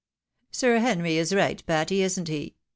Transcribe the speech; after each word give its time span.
"Sir 0.51 0.79
Henry 0.79 1.17
is 1.17 1.31
right, 1.31 1.63
Patty, 1.67 2.01
isn't 2.01 2.27
he 2.27 2.55